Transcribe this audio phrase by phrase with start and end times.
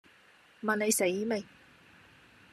[0.63, 1.45] 問你死未